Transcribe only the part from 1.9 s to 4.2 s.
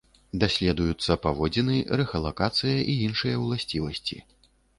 рэхалакацыя і іншыя ўласцівасці.